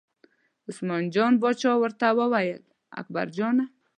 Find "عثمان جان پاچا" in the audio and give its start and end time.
0.67-1.71